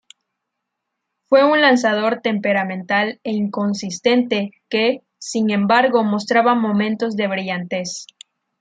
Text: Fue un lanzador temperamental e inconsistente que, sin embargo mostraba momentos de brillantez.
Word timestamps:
Fue 1.29 1.43
un 1.45 1.61
lanzador 1.61 2.21
temperamental 2.23 3.19
e 3.23 3.33
inconsistente 3.33 4.49
que, 4.67 5.03
sin 5.19 5.51
embargo 5.51 6.03
mostraba 6.03 6.55
momentos 6.55 7.15
de 7.15 7.27
brillantez. 7.27 8.07